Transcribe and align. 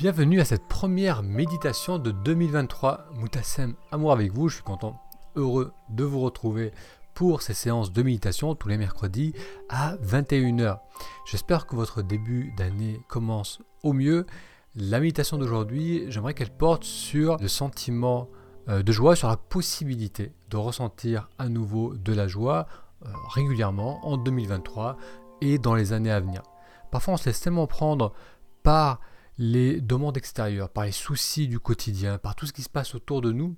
Bienvenue 0.00 0.40
à 0.40 0.46
cette 0.46 0.66
première 0.66 1.22
méditation 1.22 1.98
de 1.98 2.10
2023. 2.10 3.08
Moutassem, 3.16 3.74
amour 3.92 4.12
avec 4.12 4.32
vous. 4.32 4.48
Je 4.48 4.54
suis 4.54 4.64
content, 4.64 4.98
heureux 5.36 5.74
de 5.90 6.04
vous 6.04 6.20
retrouver 6.20 6.72
pour 7.12 7.42
ces 7.42 7.52
séances 7.52 7.92
de 7.92 8.02
méditation 8.02 8.54
tous 8.54 8.68
les 8.68 8.78
mercredis 8.78 9.34
à 9.68 9.96
21h. 9.96 10.78
J'espère 11.26 11.66
que 11.66 11.76
votre 11.76 12.00
début 12.00 12.50
d'année 12.56 13.02
commence 13.08 13.60
au 13.82 13.92
mieux. 13.92 14.24
La 14.74 15.00
méditation 15.00 15.36
d'aujourd'hui, 15.36 16.06
j'aimerais 16.08 16.32
qu'elle 16.32 16.56
porte 16.56 16.84
sur 16.84 17.36
le 17.36 17.48
sentiment 17.48 18.30
euh, 18.70 18.82
de 18.82 18.92
joie, 18.92 19.16
sur 19.16 19.28
la 19.28 19.36
possibilité 19.36 20.32
de 20.48 20.56
ressentir 20.56 21.28
à 21.38 21.50
nouveau 21.50 21.92
de 21.92 22.14
la 22.14 22.26
joie 22.26 22.66
euh, 23.04 23.08
régulièrement 23.34 24.00
en 24.02 24.16
2023 24.16 24.96
et 25.42 25.58
dans 25.58 25.74
les 25.74 25.92
années 25.92 26.10
à 26.10 26.20
venir. 26.20 26.40
Parfois 26.90 27.12
on 27.12 27.16
se 27.18 27.26
laisse 27.26 27.40
tellement 27.42 27.66
prendre 27.66 28.14
par 28.62 29.00
les 29.40 29.80
demandes 29.80 30.18
extérieures, 30.18 30.68
par 30.68 30.84
les 30.84 30.92
soucis 30.92 31.48
du 31.48 31.58
quotidien, 31.58 32.18
par 32.18 32.36
tout 32.36 32.44
ce 32.44 32.52
qui 32.52 32.60
se 32.60 32.68
passe 32.68 32.94
autour 32.94 33.22
de 33.22 33.32
nous, 33.32 33.56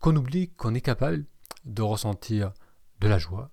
qu'on 0.00 0.16
oublie 0.16 0.50
qu'on 0.50 0.74
est 0.74 0.80
capable 0.80 1.24
de 1.64 1.82
ressentir 1.82 2.52
de 2.98 3.06
la 3.06 3.18
joie, 3.18 3.52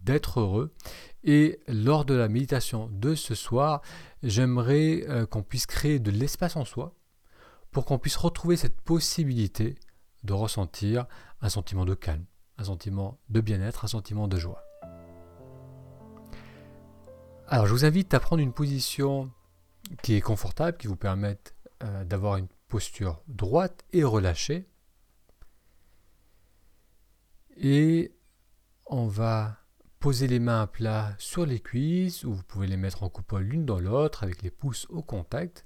d'être 0.00 0.40
heureux. 0.40 0.74
Et 1.22 1.60
lors 1.68 2.06
de 2.06 2.14
la 2.14 2.28
méditation 2.28 2.88
de 2.90 3.14
ce 3.14 3.34
soir, 3.34 3.82
j'aimerais 4.22 5.04
euh, 5.06 5.26
qu'on 5.26 5.42
puisse 5.42 5.66
créer 5.66 5.98
de 5.98 6.10
l'espace 6.10 6.56
en 6.56 6.64
soi 6.64 6.96
pour 7.72 7.84
qu'on 7.84 7.98
puisse 7.98 8.16
retrouver 8.16 8.56
cette 8.56 8.80
possibilité 8.80 9.74
de 10.24 10.32
ressentir 10.32 11.04
un 11.42 11.50
sentiment 11.50 11.84
de 11.84 11.94
calme, 11.94 12.24
un 12.56 12.64
sentiment 12.64 13.20
de 13.28 13.42
bien-être, 13.42 13.84
un 13.84 13.88
sentiment 13.88 14.28
de 14.28 14.38
joie. 14.38 14.62
Alors 17.48 17.66
je 17.66 17.72
vous 17.72 17.84
invite 17.84 18.14
à 18.14 18.20
prendre 18.20 18.40
une 18.40 18.54
position 18.54 19.30
qui 20.02 20.14
est 20.14 20.20
confortable, 20.20 20.76
qui 20.76 20.86
vous 20.86 20.96
permettent 20.96 21.54
euh, 21.82 22.04
d'avoir 22.04 22.36
une 22.36 22.48
posture 22.68 23.22
droite 23.28 23.84
et 23.92 24.04
relâchée. 24.04 24.68
Et 27.56 28.14
on 28.86 29.06
va 29.06 29.58
poser 30.00 30.26
les 30.26 30.40
mains 30.40 30.62
à 30.62 30.66
plat 30.66 31.14
sur 31.18 31.46
les 31.46 31.60
cuisses, 31.60 32.24
ou 32.24 32.32
vous 32.32 32.42
pouvez 32.42 32.66
les 32.66 32.76
mettre 32.76 33.02
en 33.02 33.08
coupole 33.08 33.44
l'une 33.44 33.64
dans 33.64 33.78
l'autre 33.78 34.24
avec 34.24 34.42
les 34.42 34.50
pouces 34.50 34.86
au 34.90 35.02
contact. 35.02 35.64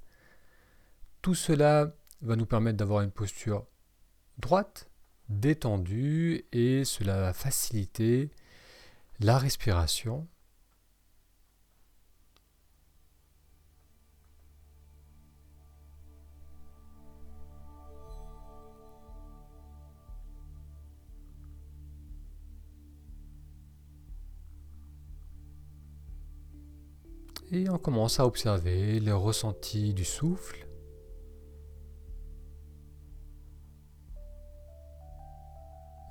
Tout 1.21 1.35
cela 1.35 1.95
va 2.21 2.35
nous 2.35 2.45
permettre 2.45 2.77
d'avoir 2.77 3.01
une 3.01 3.11
posture 3.11 3.65
droite, 4.37 4.89
détendue, 5.29 6.45
et 6.51 6.85
cela 6.85 7.19
va 7.19 7.33
faciliter 7.33 8.29
la 9.19 9.37
respiration 9.37 10.27
Et 27.51 27.69
on 27.69 27.77
commence 27.77 28.19
à 28.19 28.25
observer 28.25 28.99
les 28.99 29.11
ressentis 29.11 29.93
du 29.93 30.03
souffle. 30.03 30.67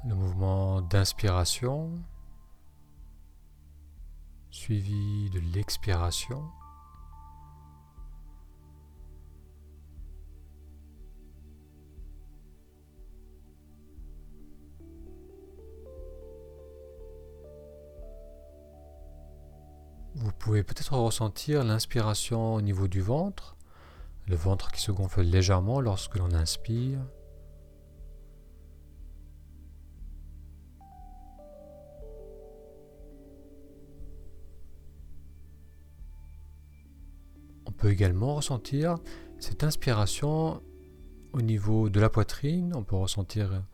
Le 0.09 0.15
mouvement 0.15 0.81
d'inspiration 0.81 1.93
suivi 4.51 5.29
de 5.31 5.41
l'expiration. 5.55 6.43
Pouvez 20.47 20.63
peut-être 20.63 20.93
ressentir 20.97 21.65
l'inspiration 21.65 22.55
au 22.55 22.61
niveau 22.61 22.87
du 22.87 23.01
ventre, 23.01 23.57
le 24.29 24.37
ventre 24.37 24.71
qui 24.71 24.81
se 24.81 24.93
gonfle 24.93 25.23
légèrement 25.23 25.81
lorsque 25.81 26.15
l'on 26.15 26.33
inspire. 26.33 27.01
On 37.67 37.73
peut 37.73 37.91
également 37.91 38.37
ressentir 38.37 38.99
cette 39.41 39.65
inspiration 39.65 40.63
au 41.33 41.43
niveau 41.43 41.91
de 41.91 41.99
la 41.99 42.09
poitrine. 42.09 42.73
On 42.77 42.85
peut 42.85 42.95
ressentir 42.95 43.65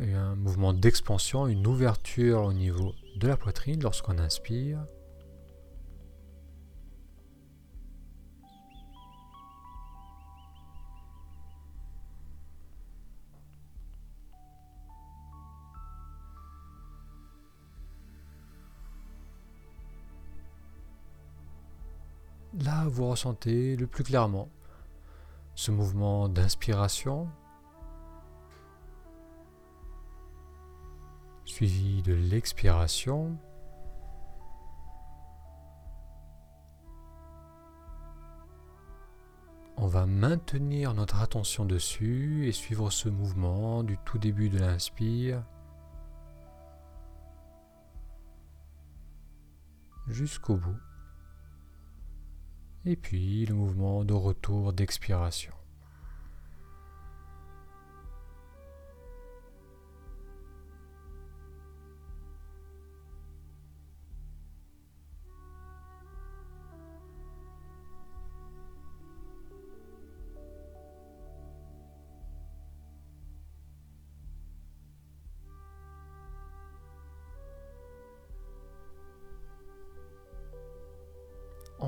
un 0.00 0.34
mouvement 0.34 0.72
d'expansion, 0.72 1.46
une 1.46 1.64
ouverture 1.64 2.42
au 2.42 2.52
niveau 2.52 2.92
de 3.14 3.28
la 3.28 3.36
poitrine 3.36 3.80
lorsqu'on 3.80 4.18
inspire. 4.18 4.84
Vous 22.88 23.08
ressentez 23.08 23.76
le 23.76 23.86
plus 23.86 24.04
clairement 24.04 24.48
ce 25.54 25.70
mouvement 25.70 26.28
d'inspiration 26.28 27.28
suivi 31.44 32.02
de 32.02 32.12
l'expiration. 32.12 33.36
On 39.76 39.86
va 39.86 40.06
maintenir 40.06 40.92
notre 40.92 41.20
attention 41.20 41.64
dessus 41.64 42.46
et 42.46 42.52
suivre 42.52 42.90
ce 42.90 43.08
mouvement 43.08 43.82
du 43.82 43.96
tout 44.04 44.18
début 44.18 44.50
de 44.50 44.58
l'inspire 44.58 45.42
jusqu'au 50.08 50.56
bout 50.56 50.78
et 52.88 52.96
puis 52.96 53.44
le 53.44 53.54
mouvement 53.54 54.02
de 54.02 54.14
retour 54.14 54.72
d'expiration. 54.72 55.52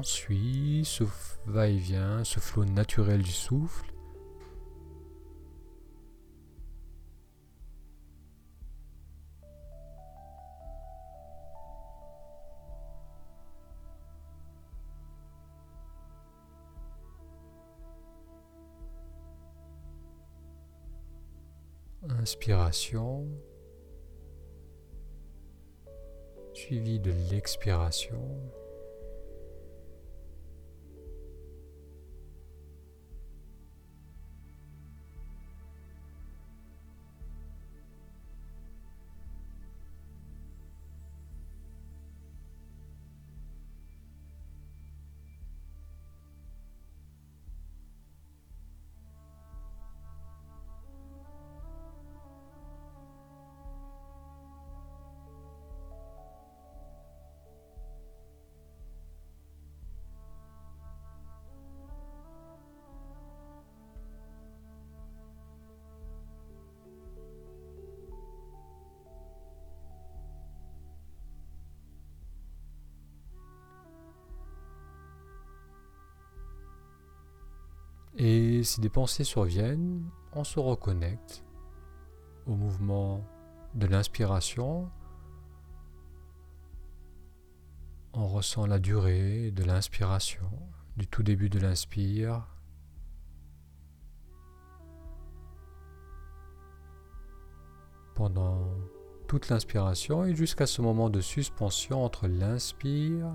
Ensuite, 0.00 0.86
ce 0.86 1.04
va-et-vient, 1.44 2.24
ce 2.24 2.40
flot 2.40 2.64
naturel 2.64 3.20
du 3.20 3.30
souffle. 3.30 3.92
Inspiration, 22.08 23.28
suivi 26.54 26.98
de 27.00 27.12
l'expiration. 27.30 28.50
Et 78.60 78.62
si 78.62 78.82
des 78.82 78.90
pensées 78.90 79.24
surviennent, 79.24 80.04
on 80.34 80.44
se 80.44 80.60
reconnecte 80.60 81.46
au 82.44 82.54
mouvement 82.54 83.24
de 83.74 83.86
l'inspiration. 83.86 84.90
On 88.12 88.28
ressent 88.28 88.66
la 88.66 88.78
durée 88.78 89.50
de 89.50 89.64
l'inspiration, 89.64 90.50
du 90.98 91.06
tout 91.06 91.22
début 91.22 91.48
de 91.48 91.58
l'inspire 91.58 92.46
pendant 98.14 98.60
toute 99.26 99.48
l'inspiration 99.48 100.26
et 100.26 100.34
jusqu'à 100.34 100.66
ce 100.66 100.82
moment 100.82 101.08
de 101.08 101.22
suspension 101.22 102.04
entre 102.04 102.28
l'inspire 102.28 103.34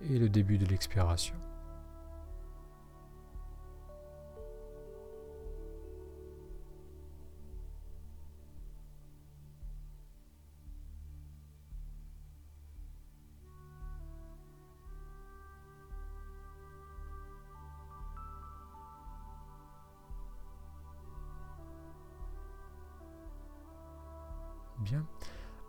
et 0.00 0.16
le 0.16 0.28
début 0.28 0.58
de 0.58 0.66
l'expiration. 0.66 1.34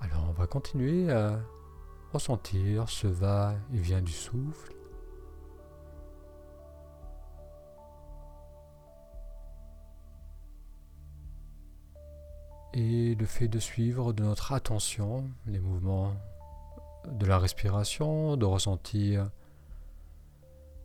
Alors 0.01 0.25
on 0.29 0.31
va 0.31 0.47
continuer 0.47 1.11
à 1.11 1.39
ressentir 2.13 2.89
ce 2.89 3.07
va 3.07 3.55
et 3.73 3.77
vient 3.77 4.01
du 4.01 4.11
souffle. 4.11 4.73
Et 12.73 13.15
le 13.15 13.25
fait 13.25 13.47
de 13.47 13.59
suivre 13.59 14.13
de 14.13 14.23
notre 14.23 14.53
attention 14.53 15.29
les 15.47 15.59
mouvements 15.59 16.13
de 17.07 17.25
la 17.25 17.39
respiration, 17.39 18.37
de 18.37 18.45
ressentir 18.45 19.29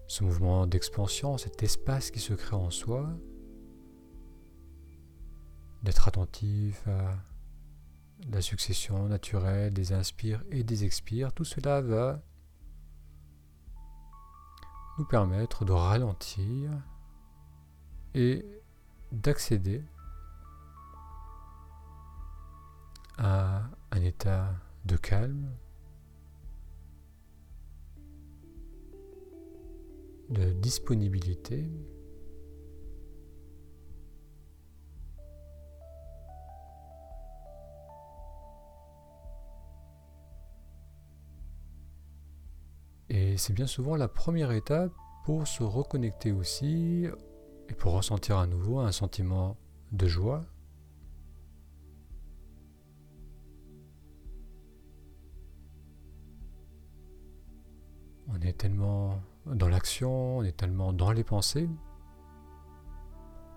ce 0.07 0.25
mouvement 0.25 0.67
d'expansion, 0.67 1.39
cet 1.39 1.63
espace 1.63 2.11
qui 2.11 2.21
se 2.21 2.35
crée 2.35 2.57
en 2.57 2.71
soi, 2.71 3.09
d'être 5.83 6.09
attentif 6.09 6.87
à 6.89 7.17
la 8.31 8.41
succession 8.41 9.09
naturelle 9.09 9.73
des 9.73 9.93
inspires 9.93 10.43
et 10.51 10.65
des 10.65 10.85
expires, 10.85 11.33
tout 11.33 11.45
cela 11.45 11.81
va 11.81 12.23
nous 14.99 15.05
permettre 15.05 15.65
de 15.65 15.73
ralentir 15.73 16.71
et 18.15 18.47
d'accéder 19.13 19.85
à 23.19 23.63
un 23.91 24.03
état 24.03 24.55
de 24.85 24.97
calme, 24.97 25.51
de 30.31 30.53
disponibilité 30.53 31.71
Et 43.15 43.37
c'est 43.37 43.53
bien 43.53 43.69
souvent 43.69 43.95
la 43.95 44.09
première 44.09 44.51
étape 44.51 44.93
pour 45.25 45.47
se 45.47 45.63
reconnecter 45.63 46.33
aussi 46.33 47.07
et 47.69 47.75
pour 47.75 47.93
ressentir 47.93 48.39
à 48.39 48.49
nouveau 48.49 48.81
un 48.81 48.91
sentiment 48.91 49.57
de 49.93 50.09
joie. 50.09 50.43
On 58.27 58.41
est 58.41 58.59
tellement 58.59 59.21
dans 59.47 59.69
l'action, 59.69 60.39
on 60.39 60.43
est 60.43 60.57
tellement 60.57 60.93
dans 60.93 61.13
les 61.13 61.23
pensées, 61.23 61.71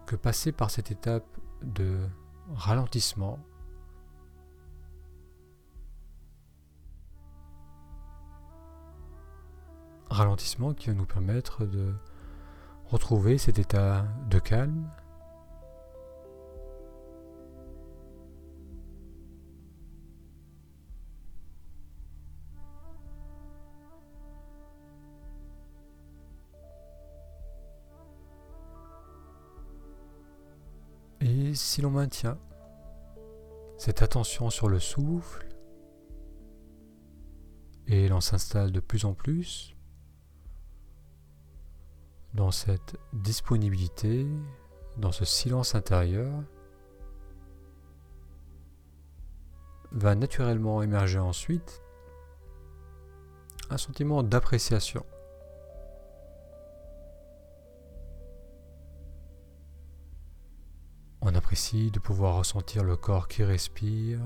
que 0.06 0.16
passer 0.16 0.52
par 0.52 0.70
cette 0.70 0.92
étape 0.92 1.26
de 1.64 2.08
ralentissement 2.54 3.40
ralentissement 10.10 10.74
qui 10.74 10.88
va 10.88 10.94
nous 10.94 11.06
permettre 11.06 11.66
de 11.66 11.94
retrouver 12.86 13.38
cet 13.38 13.60
état 13.60 14.06
de 14.30 14.40
calme. 14.40 14.90
Et 31.20 31.54
si 31.56 31.82
l'on 31.82 31.90
maintient 31.90 32.38
cette 33.78 34.02
attention 34.02 34.50
sur 34.50 34.70
le 34.70 34.80
souffle, 34.80 35.48
et 37.88 38.08
l'on 38.10 38.22
s'installe 38.22 38.72
de 38.72 38.80
plus 38.80 39.06
en 39.06 39.14
plus 39.14 39.77
dans 42.38 42.52
cette 42.52 43.00
disponibilité, 43.14 44.28
dans 44.98 45.12
ce 45.12 45.26
silence 45.26 45.74
intérieur, 45.74 46.32
va 49.92 50.14
naturellement 50.14 50.84
émerger 50.84 51.18
ensuite 51.18 51.82
un 53.72 53.78
sentiment 53.78 54.22
d'appréciation. 54.22 55.04
On 61.22 61.34
apprécie 61.34 61.90
de 61.90 62.00
pouvoir 62.00 62.36
ressentir 62.36 62.84
le 62.84 62.96
corps 62.96 63.28
qui 63.28 63.44
respire, 63.44 64.20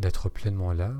d'être 0.00 0.28
pleinement 0.28 0.72
là. 0.72 0.92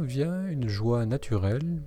Vient 0.00 0.48
une 0.48 0.66
joie 0.66 1.04
naturelle. 1.04 1.82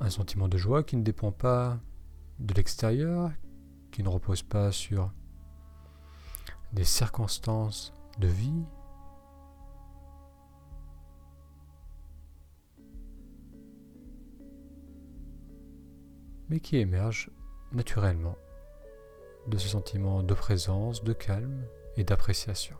Un 0.00 0.10
sentiment 0.10 0.46
de 0.46 0.56
joie 0.56 0.84
qui 0.84 0.96
ne 0.96 1.02
dépend 1.02 1.32
pas 1.32 1.80
de 2.38 2.54
l'extérieur, 2.54 3.32
qui 3.90 4.04
ne 4.04 4.08
repose 4.08 4.42
pas 4.42 4.70
sur 4.70 5.12
des 6.72 6.84
circonstances 6.84 7.92
de 8.20 8.28
vie, 8.28 8.64
mais 16.48 16.60
qui 16.60 16.76
émerge 16.76 17.32
naturellement 17.72 18.36
de 19.46 19.58
ce 19.58 19.68
sentiment 19.68 20.22
de 20.22 20.34
présence, 20.34 21.02
de 21.02 21.12
calme 21.12 21.64
et 21.96 22.04
d'appréciation. 22.04 22.76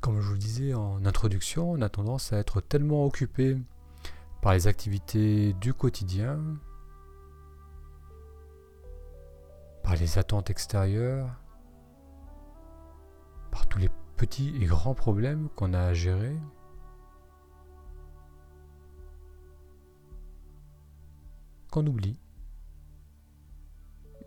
Comme 0.00 0.20
je 0.20 0.26
vous 0.28 0.34
le 0.34 0.38
disais 0.38 0.72
en 0.72 1.04
introduction, 1.04 1.72
on 1.72 1.80
a 1.82 1.88
tendance 1.88 2.32
à 2.32 2.38
être 2.38 2.60
tellement 2.60 3.04
occupé 3.04 3.56
par 4.40 4.52
les 4.52 4.68
activités 4.68 5.52
du 5.54 5.74
quotidien 5.74 6.38
par 9.86 9.94
les 9.94 10.18
attentes 10.18 10.50
extérieures, 10.50 11.30
par 13.52 13.68
tous 13.68 13.78
les 13.78 13.88
petits 14.16 14.52
et 14.60 14.64
grands 14.64 14.96
problèmes 14.96 15.48
qu'on 15.50 15.74
a 15.74 15.80
à 15.80 15.94
gérer. 15.94 16.36
Qu'on 21.70 21.86
oublie 21.86 22.18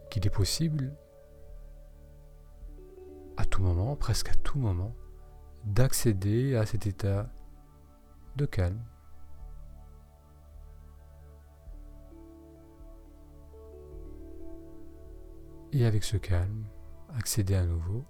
qu'il 0.09 0.25
est 0.25 0.29
possible 0.29 0.95
à 3.35 3.43
tout 3.43 3.61
moment, 3.61 3.97
presque 3.97 4.29
à 4.29 4.35
tout 4.35 4.59
moment, 4.59 4.95
d'accéder 5.65 6.55
à 6.55 6.65
cet 6.65 6.87
état 6.87 7.29
de 8.37 8.45
calme. 8.45 8.81
Et 15.71 15.85
avec 15.85 16.03
ce 16.03 16.17
calme, 16.17 16.65
accéder 17.15 17.55
à 17.55 17.63
nouveau 17.63 18.03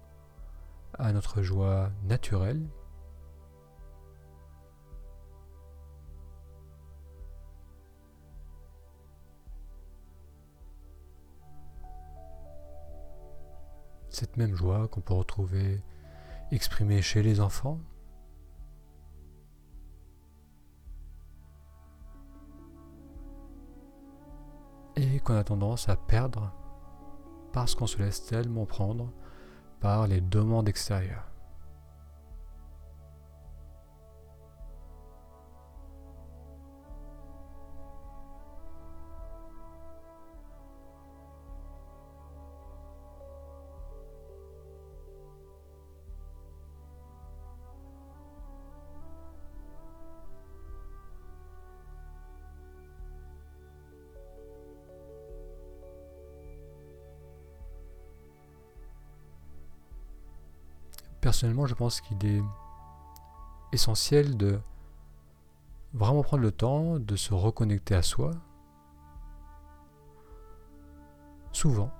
à 0.98 1.12
notre 1.12 1.42
joie 1.42 1.90
naturelle. 2.04 2.66
Cette 14.08 14.36
même 14.36 14.54
joie 14.54 14.88
qu'on 14.88 15.00
peut 15.00 15.14
retrouver 15.14 15.82
exprimée 16.50 17.02
chez 17.02 17.22
les 17.22 17.40
enfants, 17.40 17.78
et 24.96 25.20
qu'on 25.20 25.36
a 25.36 25.44
tendance 25.44 25.88
à 25.88 25.96
perdre 25.96 26.52
parce 27.52 27.74
qu'on 27.74 27.86
se 27.86 27.98
laisse 27.98 28.24
tellement 28.24 28.66
prendre 28.66 29.12
par 29.80 30.06
les 30.06 30.20
demandes 30.20 30.68
extérieures. 30.68 31.29
Personnellement, 61.20 61.66
je 61.66 61.74
pense 61.74 62.00
qu'il 62.00 62.24
est 62.26 62.42
essentiel 63.72 64.36
de 64.36 64.60
vraiment 65.92 66.22
prendre 66.22 66.42
le 66.42 66.52
temps 66.52 66.98
de 66.98 67.16
se 67.16 67.34
reconnecter 67.34 67.94
à 67.94 68.02
soi. 68.02 68.32
Souvent, 71.52 71.90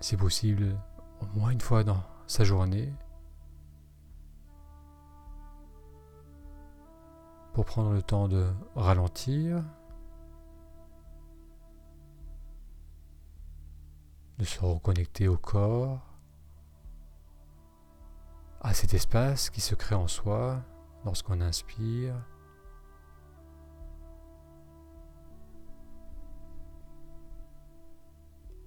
si 0.00 0.16
possible, 0.16 0.76
au 1.20 1.38
moins 1.38 1.50
une 1.50 1.60
fois 1.60 1.84
dans 1.84 2.02
sa 2.26 2.44
journée, 2.44 2.92
pour 7.54 7.64
prendre 7.64 7.92
le 7.92 8.02
temps 8.02 8.28
de 8.28 8.52
ralentir, 8.74 9.62
de 14.38 14.44
se 14.44 14.60
reconnecter 14.60 15.28
au 15.28 15.38
corps, 15.38 16.05
à 18.66 18.74
cet 18.74 18.94
espace 18.94 19.48
qui 19.48 19.60
se 19.60 19.76
crée 19.76 19.94
en 19.94 20.08
soi 20.08 20.60
lorsqu'on 21.04 21.40
inspire. 21.40 22.14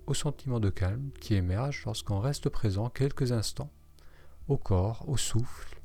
au 0.08 0.14
sentiment 0.16 0.60
de 0.60 0.72
calme 0.72 1.12
qui 1.20 1.36
émerge 1.36 1.84
lorsqu'on 1.86 2.20
reste 2.20 2.50
présent 2.50 2.90
quelques 2.90 3.32
instants 3.32 3.70
au 4.48 4.58
corps, 4.58 5.08
au 5.08 5.18
souffle, 5.18 5.80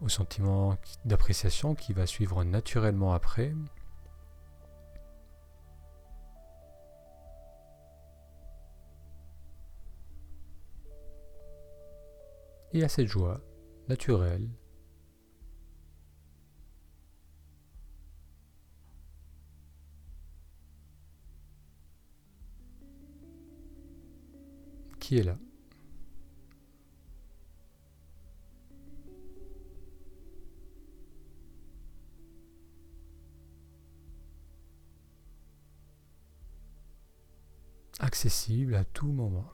au 0.00 0.08
sentiment 0.08 0.76
d'appréciation 1.04 1.74
qui 1.74 1.92
va 1.92 2.06
suivre 2.06 2.44
naturellement 2.44 3.14
après, 3.14 3.52
et 12.72 12.82
à 12.82 12.88
cette 12.88 13.06
joie 13.06 13.40
naturelle 13.88 14.48
qui 24.98 25.18
est 25.18 25.22
là? 25.22 25.36
accessible 38.02 38.74
à 38.74 38.84
tout 38.84 39.12
moment. 39.12 39.48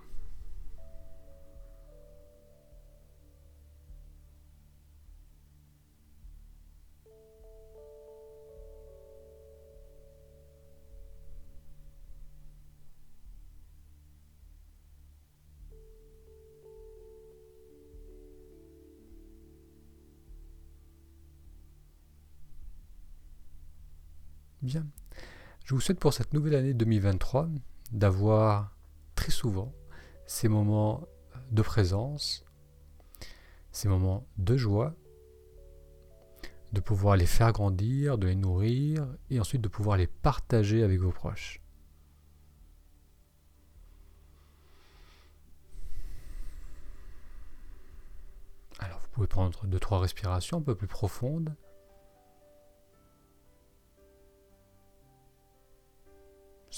Je 25.65 25.75
vous 25.75 25.81
souhaite 25.81 26.01
pour 26.01 26.13
cette 26.13 26.33
nouvelle 26.33 26.55
année 26.55 26.75
2023 26.75 27.49
d'avoir 27.93 28.77
très 29.15 29.31
souvent 29.31 29.73
ces 30.27 30.49
moments 30.49 31.07
de 31.51 31.63
présence, 31.63 32.45
ces 33.73 33.89
moments 33.89 34.27
de 34.37 34.57
joie, 34.57 34.95
de 36.73 36.81
pouvoir 36.81 37.17
les 37.17 37.27
faire 37.27 37.53
grandir, 37.53 38.19
de 38.19 38.27
les 38.27 38.35
nourrir 38.35 39.07
et 39.31 39.41
ensuite 39.41 39.63
de 39.63 39.69
pouvoir 39.69 39.97
les 39.97 40.07
partager 40.07 40.83
avec 40.83 41.01
vos 41.01 41.13
proches. 41.13 41.63
Alors 48.79 49.01
vous 49.01 49.09
pouvez 49.09 49.27
prendre 49.27 49.67
deux 49.67 49.81
trois 49.81 50.01
respirations 50.01 50.59
un 50.59 50.63
peu 50.63 50.75
plus 50.75 50.87
profondes. 50.87 51.55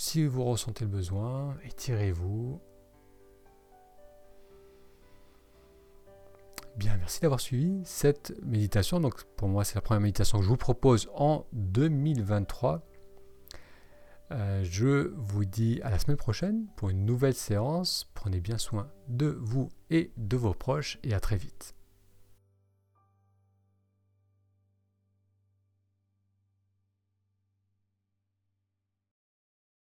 Si 0.02 0.24
vous 0.24 0.44
ressentez 0.44 0.86
le 0.86 0.90
besoin, 0.90 1.58
étirez-vous. 1.62 2.58
Bien, 6.74 6.96
merci 6.96 7.20
d'avoir 7.20 7.38
suivi 7.38 7.82
cette 7.84 8.32
méditation. 8.42 8.98
Donc 8.98 9.24
pour 9.36 9.48
moi, 9.48 9.62
c'est 9.62 9.74
la 9.74 9.82
première 9.82 10.00
méditation 10.00 10.38
que 10.38 10.44
je 10.44 10.48
vous 10.48 10.56
propose 10.56 11.10
en 11.14 11.44
2023. 11.52 12.82
Euh, 14.30 14.64
je 14.64 15.12
vous 15.18 15.44
dis 15.44 15.82
à 15.82 15.90
la 15.90 15.98
semaine 15.98 16.16
prochaine 16.16 16.66
pour 16.76 16.88
une 16.88 17.04
nouvelle 17.04 17.34
séance. 17.34 18.10
Prenez 18.14 18.40
bien 18.40 18.56
soin 18.56 18.90
de 19.08 19.36
vous 19.38 19.68
et 19.90 20.12
de 20.16 20.38
vos 20.38 20.54
proches 20.54 20.98
et 21.02 21.12
à 21.12 21.20
très 21.20 21.36
vite. 21.36 21.74